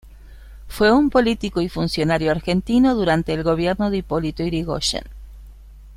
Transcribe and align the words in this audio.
Fue 0.67 0.91
un 0.91 1.11
político 1.11 1.61
y 1.61 1.69
funcionario 1.69 2.31
argentino 2.31 2.95
durante 2.95 3.33
el 3.33 3.43
gobierno 3.43 3.91
de 3.91 3.97
Hipolito 3.97 4.41
Yrigoyen. 4.43 5.03